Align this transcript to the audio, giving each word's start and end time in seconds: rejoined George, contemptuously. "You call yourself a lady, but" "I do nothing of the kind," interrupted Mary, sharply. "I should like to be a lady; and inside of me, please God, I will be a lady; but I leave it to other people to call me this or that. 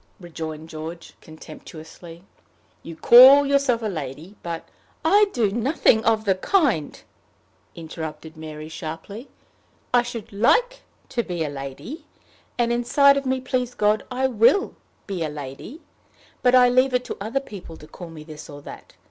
rejoined 0.19 0.67
George, 0.67 1.13
contemptuously. 1.21 2.23
"You 2.81 2.95
call 2.95 3.45
yourself 3.45 3.83
a 3.83 3.87
lady, 3.87 4.35
but" 4.41 4.67
"I 5.05 5.27
do 5.31 5.51
nothing 5.51 6.03
of 6.05 6.25
the 6.25 6.33
kind," 6.33 6.99
interrupted 7.75 8.35
Mary, 8.35 8.67
sharply. 8.67 9.27
"I 9.93 10.01
should 10.01 10.33
like 10.33 10.79
to 11.09 11.21
be 11.21 11.43
a 11.43 11.49
lady; 11.49 12.05
and 12.57 12.73
inside 12.73 13.15
of 13.15 13.27
me, 13.27 13.41
please 13.41 13.75
God, 13.75 14.03
I 14.09 14.25
will 14.25 14.73
be 15.05 15.23
a 15.23 15.29
lady; 15.29 15.81
but 16.41 16.55
I 16.55 16.67
leave 16.67 16.95
it 16.95 17.05
to 17.05 17.17
other 17.21 17.39
people 17.39 17.77
to 17.77 17.85
call 17.85 18.09
me 18.09 18.23
this 18.23 18.49
or 18.49 18.59
that. 18.63 18.95